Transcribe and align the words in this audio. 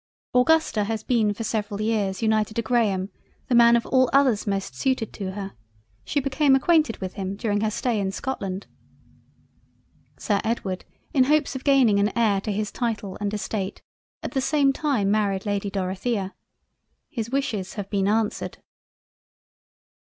Augusta 0.33 0.85
has 0.85 1.03
been 1.03 1.31
for 1.31 1.43
several 1.43 1.79
years 1.79 2.23
united 2.23 2.55
to 2.55 2.63
Graham 2.63 3.11
the 3.49 3.53
Man 3.53 3.75
of 3.75 3.85
all 3.85 4.09
others 4.11 4.47
most 4.47 4.73
suited 4.73 5.13
to 5.13 5.33
her; 5.33 5.53
she 6.03 6.19
became 6.19 6.55
acquainted 6.55 6.97
with 6.97 7.13
him 7.13 7.35
during 7.35 7.61
her 7.61 7.69
stay 7.69 7.99
in 7.99 8.11
Scotland. 8.11 8.65
Sir 10.17 10.41
Edward 10.43 10.85
in 11.13 11.25
hopes 11.25 11.55
of 11.55 11.63
gaining 11.63 11.99
an 11.99 12.11
Heir 12.17 12.41
to 12.41 12.51
his 12.51 12.71
Title 12.71 13.15
and 13.21 13.31
Estate, 13.31 13.83
at 14.23 14.31
the 14.31 14.41
same 14.41 14.73
time 14.73 15.11
married 15.11 15.45
Lady 15.45 15.69
Dorothea—. 15.69 16.31
His 17.11 17.29
wishes 17.29 17.75
have 17.75 17.87
been 17.91 18.07
answered. 18.07 18.57